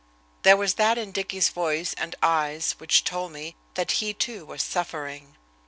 [0.41, 4.63] There was that in Dicky's voice and eyes which told me that he, too, was
[4.63, 5.35] suffering.